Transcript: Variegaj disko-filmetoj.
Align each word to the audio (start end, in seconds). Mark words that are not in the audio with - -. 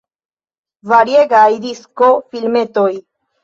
Variegaj 0.93 1.45
disko-filmetoj. 1.67 2.93